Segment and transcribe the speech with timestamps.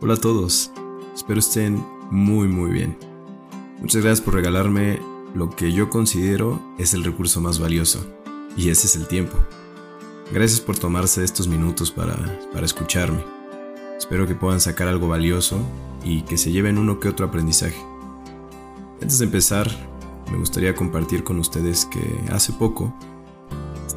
[0.00, 0.70] Hola a todos,
[1.14, 2.96] espero estén muy muy bien.
[3.80, 5.00] Muchas gracias por regalarme
[5.34, 8.06] lo que yo considero es el recurso más valioso,
[8.56, 9.36] y ese es el tiempo.
[10.32, 12.16] Gracias por tomarse estos minutos para,
[12.52, 13.24] para escucharme.
[13.96, 15.58] Espero que puedan sacar algo valioso
[16.04, 17.82] y que se lleven uno que otro aprendizaje.
[19.02, 19.68] Antes de empezar,
[20.30, 22.94] me gustaría compartir con ustedes que hace poco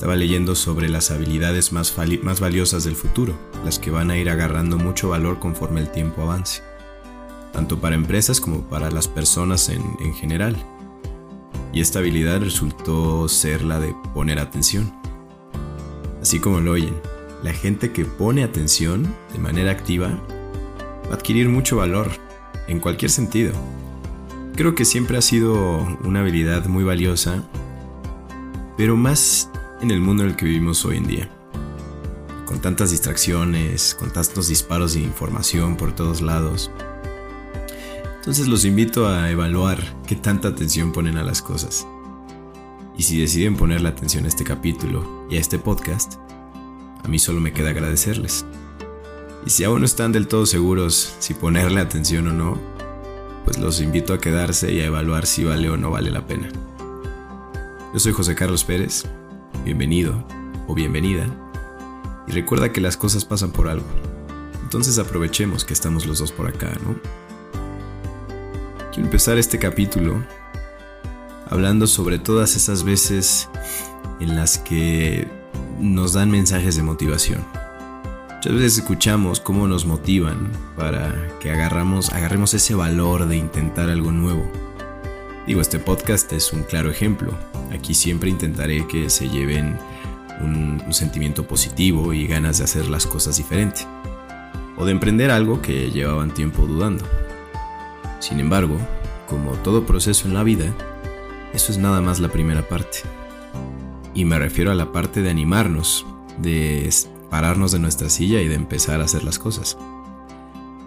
[0.01, 4.31] estaba leyendo sobre las habilidades más, más valiosas del futuro, las que van a ir
[4.31, 6.63] agarrando mucho valor conforme el tiempo avance,
[7.53, 10.55] tanto para empresas como para las personas en, en general.
[11.71, 14.91] Y esta habilidad resultó ser la de poner atención.
[16.19, 16.95] Así como lo oyen,
[17.43, 20.07] la gente que pone atención de manera activa
[21.05, 22.09] va a adquirir mucho valor
[22.67, 23.53] en cualquier sentido.
[24.55, 27.43] Creo que siempre ha sido una habilidad muy valiosa,
[28.77, 31.29] pero más en el mundo en el que vivimos hoy en día.
[32.45, 36.69] Con tantas distracciones, con tantos disparos de información por todos lados.
[38.17, 41.87] Entonces los invito a evaluar qué tanta atención ponen a las cosas.
[42.95, 46.15] Y si deciden ponerle atención a este capítulo y a este podcast,
[47.03, 48.45] a mí solo me queda agradecerles.
[49.45, 52.59] Y si aún no están del todo seguros si ponerle atención o no,
[53.45, 56.49] pues los invito a quedarse y a evaluar si vale o no vale la pena.
[57.91, 59.05] Yo soy José Carlos Pérez
[59.63, 60.23] bienvenido
[60.67, 61.25] o bienvenida.
[62.27, 63.85] Y recuerda que las cosas pasan por algo.
[64.63, 66.95] Entonces aprovechemos que estamos los dos por acá, ¿no?
[68.91, 70.23] Quiero empezar este capítulo
[71.49, 73.49] hablando sobre todas esas veces
[74.19, 75.27] en las que
[75.79, 77.43] nos dan mensajes de motivación.
[78.35, 84.11] Muchas veces escuchamos cómo nos motivan para que agarramos, agarremos ese valor de intentar algo
[84.11, 84.49] nuevo
[85.47, 87.33] Digo, este podcast es un claro ejemplo.
[87.71, 89.75] Aquí siempre intentaré que se lleven
[90.39, 93.81] un, sentimiento positivo y ganas de hacer las cosas diferente.
[94.77, 97.05] O de emprender algo que llevaban tiempo dudando.
[98.19, 98.77] Sin embargo,
[99.27, 100.65] como todo proceso en la vida,
[101.53, 102.99] eso es nada más la primera parte.
[104.13, 106.05] Y me refiero a la parte de animarnos,
[106.37, 106.87] de
[107.31, 109.75] pararnos de nuestra silla y de empezar a hacer las cosas.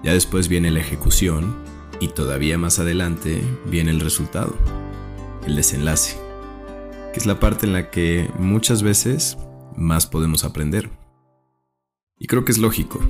[0.04, 1.56] Ya después viene la ejecución
[2.00, 4.54] y todavía más adelante viene el resultado,
[5.46, 6.16] el desenlace,
[7.12, 9.36] que es la parte en la que muchas veces
[9.76, 10.90] más podemos aprender.
[12.18, 13.00] Y creo que es lógico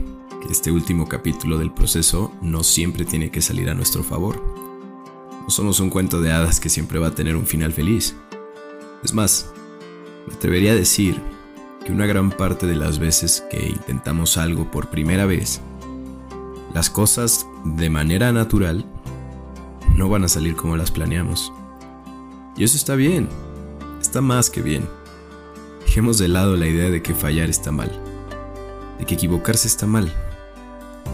[0.43, 4.43] que este último capítulo del proceso no siempre tiene que salir a nuestro favor.
[5.43, 8.17] No somos un cuento de hadas que siempre va a tener un final feliz.
[9.03, 9.53] Es más,
[10.27, 11.21] me atrevería a decir
[11.85, 15.61] que una gran parte de las veces que intentamos algo por primera vez,
[16.75, 18.85] las cosas de manera natural
[19.97, 21.53] no van a salir como las planeamos.
[22.57, 23.29] Y eso está bien,
[24.01, 24.89] está más que bien.
[25.87, 27.93] Dejemos de lado la idea de que fallar está mal,
[28.99, 30.13] de que equivocarse está mal.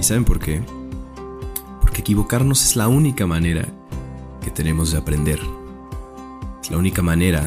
[0.01, 0.63] ¿Y saben por qué?
[1.83, 3.69] Porque equivocarnos es la única manera
[4.43, 5.41] que tenemos de aprender.
[6.63, 7.43] Es la única manera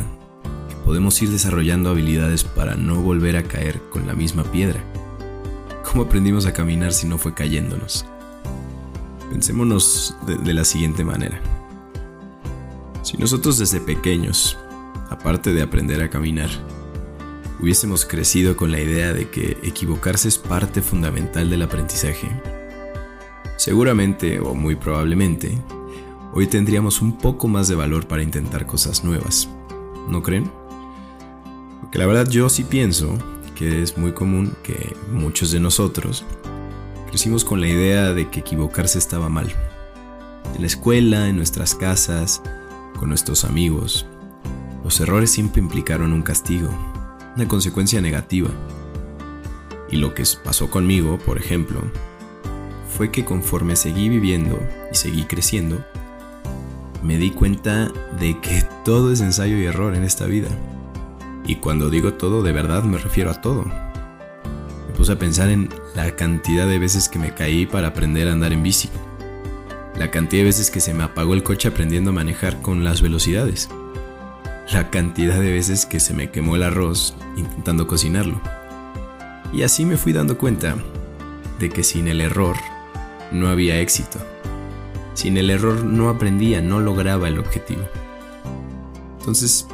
[0.70, 4.84] que podemos ir desarrollando habilidades para no volver a caer con la misma piedra.
[5.94, 8.04] ¿Cómo aprendimos a caminar si no fue cayéndonos?
[9.30, 11.40] Pensémonos de, la siguiente manera.
[13.04, 14.58] Si nosotros desde pequeños,
[15.12, 16.50] aparte de aprender a caminar,
[17.60, 22.28] hubiésemos crecido con la idea de que equivocarse es parte fundamental del aprendizaje,
[23.58, 25.60] seguramente o muy probablemente,
[26.34, 29.48] hoy tendríamos un poco más de valor para intentar cosas nuevas.
[30.10, 30.50] ¿No creen?
[31.82, 33.16] Porque la verdad yo sí pienso
[33.68, 36.26] es muy común que muchos de nosotros
[37.14, 39.48] Crecimos con la idea de que equivocarse estaba mal.
[40.56, 42.42] En la escuela, en nuestras casas,
[42.98, 44.08] con nuestros amigos.
[44.84, 46.70] Los errores siempre implicaron un castigo,
[47.36, 48.50] una consecuencia negativa.
[49.92, 51.84] Y lo que pasó conmigo, por ejemplo,
[52.98, 54.60] fue que conforme seguí viviendo
[54.92, 55.86] y seguí creciendo,
[57.04, 60.50] me di cuenta de que todo es ensayo y error en esta vida.
[61.46, 63.66] Y cuando digo todo, de verdad me refiero a todo
[64.94, 68.54] puse a pensar en la cantidad de veces que me caí para aprender a andar
[68.54, 68.90] en bici.
[69.98, 73.02] La cantidad de veces que se me apagó el coche aprendiendo a manejar con las
[73.02, 73.70] velocidades.
[74.72, 78.40] La cantidad de veces que se me quemó el arroz intentando cocinarlo.
[79.52, 80.78] Y así me fui dando cuenta
[81.60, 82.56] de que sin el error
[83.32, 84.20] no había éxito.
[85.14, 87.84] Sin el error no aprendía, no lograba el objetivo.
[89.20, 89.68] Entonces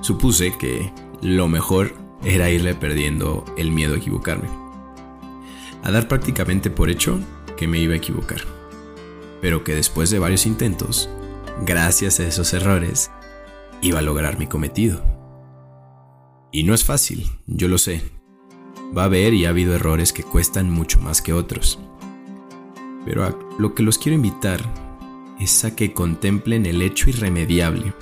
[0.00, 0.90] supuse que
[1.22, 1.94] lo mejor
[2.24, 4.48] era irle perdiendo el miedo a equivocarme.
[5.82, 7.20] A dar prácticamente por hecho
[7.56, 8.40] que me iba a equivocar.
[9.40, 11.08] Pero que después de varios intentos,
[11.66, 13.10] gracias a esos errores,
[13.80, 15.02] iba a lograr mi cometido.
[16.52, 18.02] Y no es fácil, yo lo sé.
[18.96, 21.78] Va a haber y ha habido errores que cuestan mucho más que otros.
[23.04, 24.60] Pero a lo que los quiero invitar
[25.38, 27.94] es a que contemplen el hecho irremediable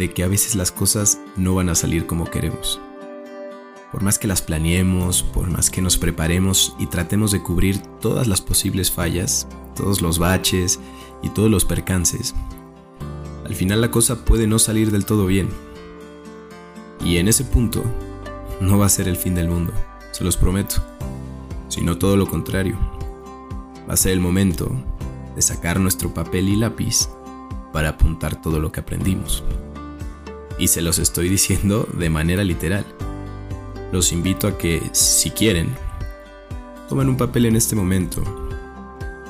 [0.00, 2.80] de que a veces las cosas no van a salir como queremos.
[3.92, 8.26] Por más que las planeemos, por más que nos preparemos y tratemos de cubrir todas
[8.26, 10.80] las posibles fallas, todos los baches
[11.22, 12.34] y todos los percances,
[13.44, 15.50] al final la cosa puede no salir del todo bien.
[17.04, 17.84] Y en ese punto,
[18.58, 19.74] no va a ser el fin del mundo,
[20.12, 20.76] se los prometo,
[21.68, 22.78] sino todo lo contrario.
[23.86, 24.72] Va a ser el momento
[25.36, 27.10] de sacar nuestro papel y lápiz
[27.70, 29.44] para apuntar todo lo que aprendimos.
[30.60, 32.84] Y se los estoy diciendo de manera literal.
[33.92, 35.74] Los invito a que, si quieren,
[36.88, 38.22] tomen un papel en este momento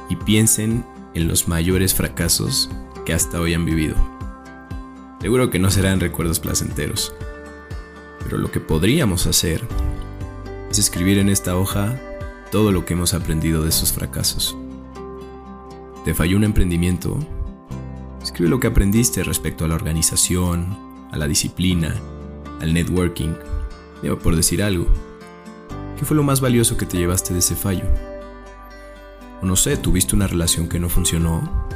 [0.08, 0.84] y piensen
[1.14, 2.68] en los mayores fracasos
[3.06, 3.94] que hasta hoy han vivido.
[5.20, 7.14] Seguro que no serán recuerdos placenteros,
[8.24, 9.62] pero lo que podríamos hacer
[10.68, 11.96] es escribir en esta hoja
[12.50, 14.56] todo lo que hemos aprendido de esos fracasos.
[16.04, 17.18] ¿Te falló un emprendimiento?
[18.20, 21.94] Escribe lo que aprendiste respecto a la organización, a la disciplina,
[22.60, 23.34] al networking,
[24.22, 24.86] por decir algo.
[25.98, 27.84] ¿Qué fue lo más valioso que te llevaste de ese fallo?
[29.42, 31.68] O no sé, tuviste una relación que no funcionó.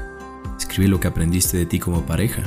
[0.58, 2.42] Escribe lo que aprendiste de ti como pareja.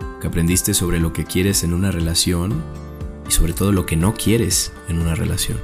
[0.00, 2.62] Lo que aprendiste sobre lo que quieres en una relación
[3.28, 5.58] y sobre todo lo que no quieres en una relación.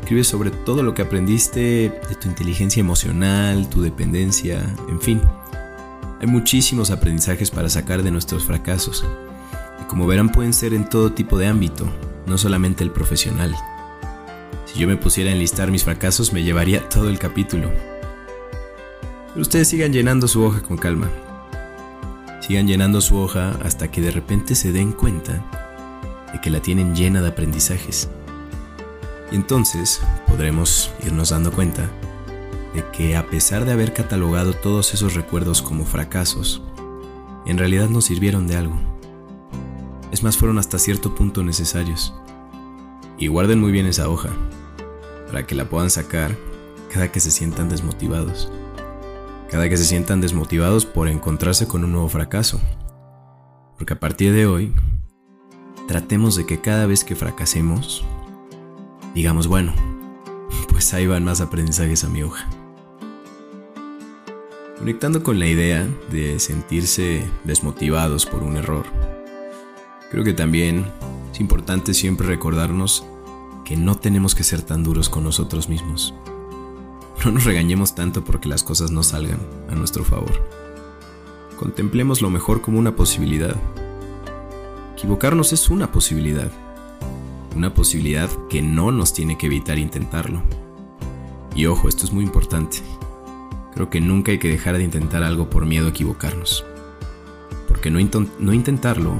[0.00, 1.60] Escribe sobre todo lo que aprendiste
[2.08, 5.20] de tu inteligencia emocional, tu dependencia, en fin.
[6.22, 9.04] Hay muchísimos aprendizajes para sacar de nuestros fracasos.
[9.80, 11.84] Y como verán pueden ser en todo tipo de ámbito,
[12.26, 13.56] no solamente el profesional.
[14.66, 17.72] Si yo me pusiera a enlistar mis fracasos me llevaría todo el capítulo.
[19.30, 21.10] Pero ustedes sigan llenando su hoja con calma.
[22.40, 25.44] Sigan llenando su hoja hasta que de repente se den cuenta
[26.32, 28.08] de que la tienen llena de aprendizajes.
[29.32, 31.90] Y entonces podremos irnos dando cuenta
[32.74, 36.62] de que a pesar de haber catalogado todos esos recuerdos como fracasos,
[37.44, 38.76] en realidad nos sirvieron de algo.
[40.10, 42.14] Es más, fueron hasta cierto punto necesarios.
[43.18, 44.30] Y guarden muy bien esa hoja,
[45.26, 46.36] para que la puedan sacar
[46.92, 48.50] cada que se sientan desmotivados.
[49.50, 52.60] Cada que se sientan desmotivados por encontrarse con un nuevo fracaso.
[53.76, 54.74] Porque a partir de hoy,
[55.88, 58.04] tratemos de que cada vez que fracasemos,
[59.14, 59.74] digamos, bueno,
[60.68, 62.46] pues ahí van más aprendizajes a mi hoja.
[64.82, 68.84] Conectando con la idea de sentirse desmotivados por un error,
[70.10, 70.84] creo que también
[71.30, 73.06] es importante siempre recordarnos
[73.64, 76.12] que no tenemos que ser tan duros con nosotros mismos.
[77.24, 79.38] No nos regañemos tanto porque las cosas no salgan
[79.70, 80.32] a nuestro favor.
[81.60, 83.54] Contemplemos lo mejor como una posibilidad.
[84.94, 86.50] Equivocarnos es una posibilidad.
[87.54, 90.42] Una posibilidad que no nos tiene que evitar intentarlo.
[91.54, 92.78] Y ojo, esto es muy importante.
[93.90, 96.64] Que nunca hay que dejar de intentar algo por miedo a equivocarnos.
[97.68, 97.98] Porque no,
[98.38, 99.14] no intentarlo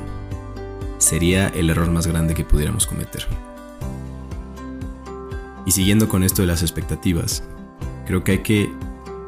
[0.99, 3.26] sería el error más grande que pudiéramos cometer.
[5.67, 7.43] Y siguiendo con esto de las expectativas,
[8.06, 8.72] creo que hay que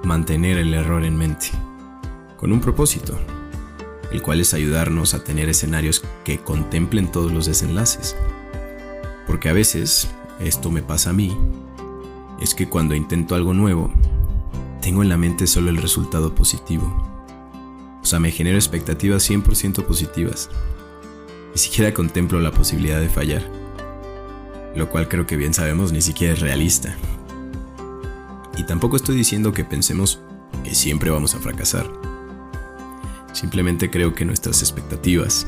[0.04, 1.49] mantener el error en mente,
[2.37, 3.18] con un propósito,
[4.12, 8.16] el cual es ayudarnos a tener escenarios que contemplen todos los desenlaces.
[9.26, 10.08] Porque a veces,
[10.40, 11.37] esto me pasa a mí,
[12.40, 13.92] es que cuando intento algo nuevo,
[14.84, 16.84] tengo en la mente solo el resultado positivo.
[18.00, 20.48] O sea, me genero expectativas 100% positivas.
[21.52, 23.64] Ni siquiera contemplo la posibilidad de fallar
[24.74, 26.96] lo cual creo que bien sabemos ni siquiera es realista.
[28.56, 30.20] Y tampoco estoy diciendo que pensemos
[30.62, 31.90] que siempre vamos a fracasar.
[33.32, 35.46] Simplemente creo que nuestras expectativas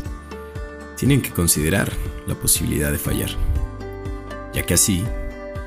[0.96, 1.92] tienen que considerar
[2.26, 3.30] la posibilidad de fallar,
[4.52, 5.04] ya que así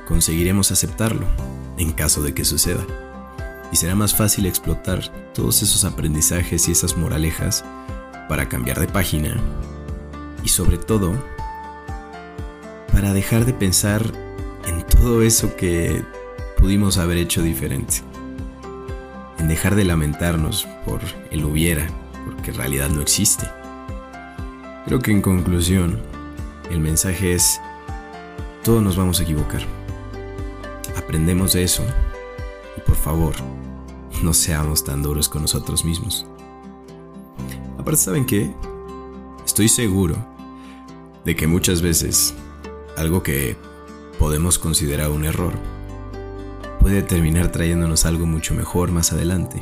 [0.07, 1.25] conseguiremos aceptarlo
[1.77, 2.85] en caso de que suceda.
[3.71, 5.01] Y será más fácil explotar
[5.33, 7.63] todos esos aprendizajes y esas moralejas
[8.27, 9.37] para cambiar de página
[10.43, 11.13] y sobre todo
[12.91, 14.03] para dejar de pensar
[14.67, 16.03] en todo eso que
[16.57, 18.01] pudimos haber hecho diferente.
[19.37, 20.99] En dejar de lamentarnos por
[21.31, 21.87] el hubiera,
[22.25, 23.47] porque en realidad no existe.
[24.85, 25.99] Creo que en conclusión,
[26.69, 27.61] el mensaje es,
[28.63, 29.61] todos nos vamos a equivocar.
[30.97, 31.83] Aprendemos de eso
[32.75, 33.35] y por favor,
[34.23, 36.25] no seamos tan duros con nosotros mismos.
[37.77, 38.53] Aparte, ¿saben qué?
[39.45, 40.15] Estoy seguro
[41.25, 42.33] de que muchas veces
[42.97, 43.55] algo que
[44.17, 45.53] podemos considerar un error,
[46.79, 49.61] puede terminar trayéndonos algo mucho mejor más adelante.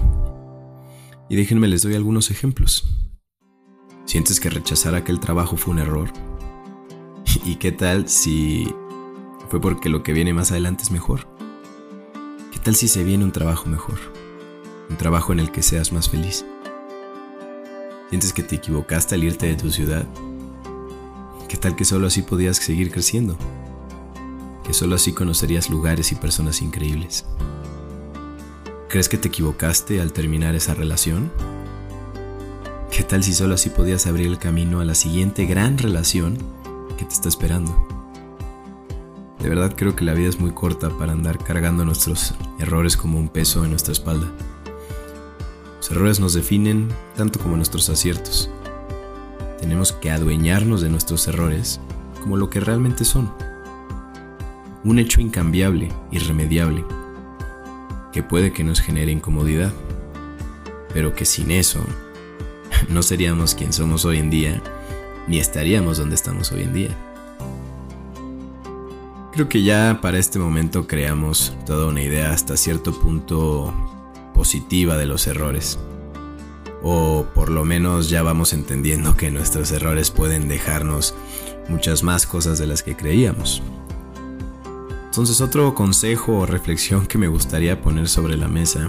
[1.29, 2.85] Y déjenme les doy algunos ejemplos.
[4.05, 6.11] ¿Sientes que rechazar aquel trabajo fue un error?
[7.45, 8.73] ¿Y qué tal si
[9.49, 11.27] fue porque lo que viene más adelante es mejor.
[12.51, 13.97] ¿Qué tal si se viene un trabajo mejor?
[14.89, 16.45] Un trabajo en el que seas más feliz.
[18.09, 20.05] ¿Sientes que te equivocaste al irte de tu ciudad?
[21.49, 23.37] ¿Qué tal que solo así podías seguir creciendo?
[24.63, 27.25] Que solo así conocerías lugares y personas increíbles.
[28.87, 31.31] ¿Crees que te equivocaste al terminar esa relación?
[32.89, 36.37] ¿Qué tal si solo así podías abrir el camino a la siguiente gran relación
[36.97, 37.75] que te está esperando?
[39.39, 43.19] De verdad creo que la vida es muy corta para andar cargando nuestros errores como
[43.19, 44.31] un peso en nuestra espalda.
[45.87, 48.49] Los errores nos definen tanto como nuestros aciertos.
[49.57, 51.79] Tenemos que adueñarnos de nuestros errores
[52.21, 53.31] como lo que realmente son.
[54.83, 56.83] Un hecho incambiable, irremediable,
[58.11, 59.71] que puede que nos genere incomodidad,
[60.93, 61.79] pero que sin eso
[62.89, 64.61] no seríamos quien somos hoy en día,
[65.25, 66.97] ni estaríamos donde estamos hoy en día.
[69.31, 73.96] Creo que ya para este momento creamos toda una idea hasta cierto punto
[74.37, 75.79] positiva de los errores.
[76.83, 81.15] O por lo menos ya vamos entendiendo que nuestros errores pueden dejarnos
[81.67, 83.63] muchas más cosas de las que creíamos.
[85.05, 88.87] Entonces otro consejo o reflexión que me gustaría poner sobre la mesa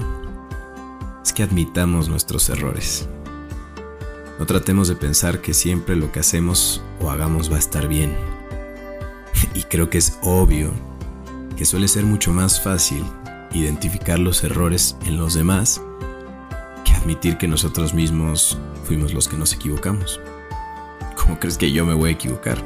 [1.25, 3.09] es que admitamos nuestros errores.
[4.39, 8.15] No tratemos de pensar que siempre lo que hacemos o hagamos va a estar bien.
[9.55, 10.73] Y creo que es obvio
[11.57, 13.03] que suele ser mucho más fácil
[13.53, 15.81] identificar los errores en los demás
[16.85, 20.21] que admitir que nosotros mismos fuimos los que nos equivocamos.
[21.17, 22.59] ¿Cómo crees que yo me voy a equivocar?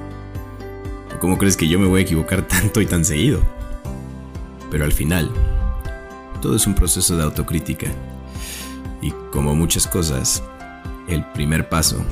[1.20, 3.40] ¿Cómo crees que yo me voy a equivocar tanto y tan seguido?
[4.70, 5.30] Pero al final,
[6.40, 7.86] todo es un proceso de autocrítica.
[9.00, 10.42] Y como muchas cosas,
[11.08, 12.04] el primer paso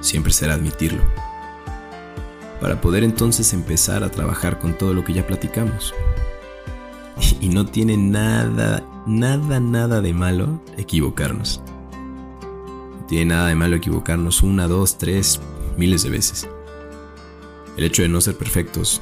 [0.00, 1.02] siempre será admitirlo.
[2.60, 5.94] Para poder entonces empezar a trabajar con todo lo que ya platicamos.
[7.40, 11.62] Y no tiene nada, nada, nada de malo equivocarnos.
[11.92, 15.40] No tiene nada de malo equivocarnos una, dos, tres,
[15.76, 16.48] miles de veces.
[17.76, 19.00] El hecho de no ser perfectos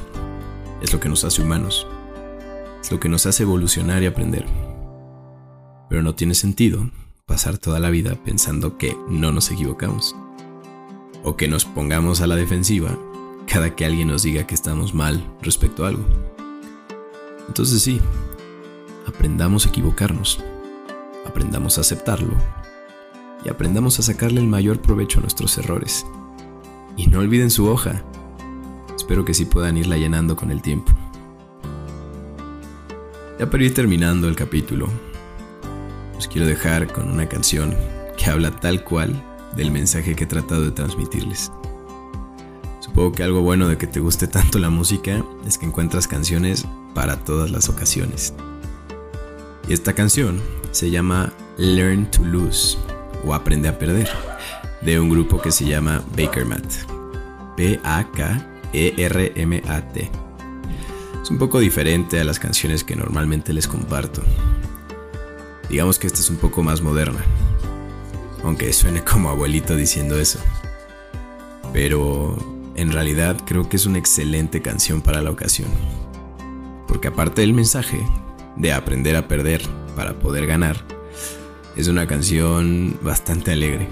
[0.81, 1.87] es lo que nos hace humanos.
[2.81, 4.47] Es lo que nos hace evolucionar y aprender.
[5.88, 6.90] Pero no tiene sentido
[7.26, 10.16] pasar toda la vida pensando que no nos equivocamos.
[11.23, 12.99] O que nos pongamos a la defensiva
[13.47, 16.31] cada que alguien nos diga que estamos mal respecto a algo.
[17.52, 18.00] Entonces sí,
[19.06, 20.42] aprendamos a equivocarnos,
[21.26, 22.32] aprendamos a aceptarlo
[23.44, 26.06] y aprendamos a sacarle el mayor provecho a nuestros errores.
[26.97, 28.02] Y no olviden su hoja,
[28.97, 30.92] Espero que sí puedan irla llenando con el tiempo.
[33.38, 34.88] Ya para ir terminando el capítulo,
[36.16, 37.76] os quiero dejar con una canción
[38.16, 39.23] que habla tal cual
[39.54, 41.52] del mensaje que he tratado de transmitirles.
[42.80, 46.66] Supongo que algo bueno de que te guste tanto la música es que encuentras canciones
[46.94, 48.34] para todas las ocasiones.
[49.68, 52.76] Y esta canción se llama Learn to Lose
[53.25, 54.08] o Aprende a Perder,
[54.80, 56.64] de un grupo que se llama Bakermat.
[57.56, 60.11] B-A-K e-R-M-A-T.
[61.22, 64.22] Es un poco diferente a las canciones que normalmente les comparto.
[65.68, 67.20] Digamos que esta es un poco más moderna.
[68.42, 70.40] Aunque suene como abuelito diciendo eso.
[71.72, 72.37] Pero
[72.75, 75.68] en realidad creo que es una excelente canción para la ocasión.
[76.92, 78.06] Porque aparte del mensaje
[78.54, 79.62] de aprender a perder
[79.96, 80.76] para poder ganar,
[81.75, 83.88] es una canción bastante alegre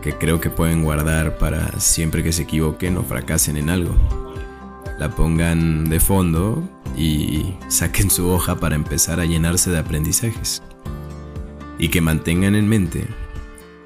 [0.00, 3.96] que creo que pueden guardar para siempre que se equivoquen o fracasen en algo.
[5.00, 6.62] La pongan de fondo
[6.96, 10.62] y saquen su hoja para empezar a llenarse de aprendizajes.
[11.80, 13.08] Y que mantengan en mente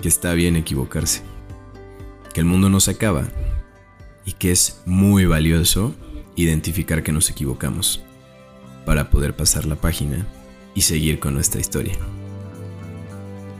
[0.03, 1.23] que está bien equivocarse,
[2.35, 3.27] que el mundo no se acaba
[4.27, 5.95] y que es muy valioso
[6.37, 8.05] identificar que nos equivocamos
[8.89, 10.25] para poder pasar la página
[10.75, 11.93] y seguir con nuestra historia.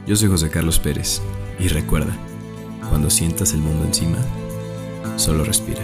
[0.07, 1.21] Yo soy José Carlos Pérez
[1.59, 2.17] y recuerda,
[2.89, 4.17] cuando sientas el mundo encima,
[5.17, 5.83] solo respira.